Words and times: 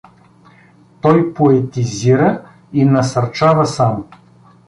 Той 1.01 1.33
поетизира 1.33 2.43
и 2.73 2.85
насърчава 2.85 3.65
само. 3.65 4.07